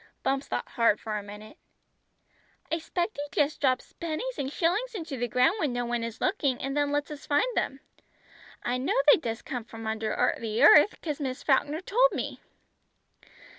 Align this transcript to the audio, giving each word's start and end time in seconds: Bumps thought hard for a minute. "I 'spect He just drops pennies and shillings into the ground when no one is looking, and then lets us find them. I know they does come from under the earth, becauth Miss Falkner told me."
Bumps 0.23 0.47
thought 0.47 0.67
hard 0.69 0.99
for 0.99 1.15
a 1.15 1.21
minute. 1.21 1.57
"I 2.71 2.79
'spect 2.79 3.19
He 3.23 3.29
just 3.31 3.61
drops 3.61 3.93
pennies 3.93 4.39
and 4.39 4.51
shillings 4.51 4.95
into 4.95 5.15
the 5.15 5.27
ground 5.27 5.57
when 5.59 5.71
no 5.73 5.85
one 5.85 6.03
is 6.03 6.19
looking, 6.19 6.59
and 6.59 6.75
then 6.75 6.91
lets 6.91 7.11
us 7.11 7.27
find 7.27 7.45
them. 7.55 7.81
I 8.63 8.79
know 8.79 8.95
they 9.11 9.19
does 9.19 9.43
come 9.43 9.63
from 9.63 9.85
under 9.85 10.09
the 10.39 10.59
earth, 10.63 10.99
becauth 11.03 11.19
Miss 11.19 11.43
Falkner 11.43 11.81
told 11.81 12.13
me." 12.13 12.39